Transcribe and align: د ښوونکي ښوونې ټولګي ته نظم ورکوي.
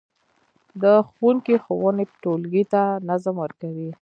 د 0.81 0.83
ښوونکي 1.09 1.55
ښوونې 1.63 2.05
ټولګي 2.21 2.63
ته 2.73 2.81
نظم 3.09 3.35
ورکوي. 3.43 3.89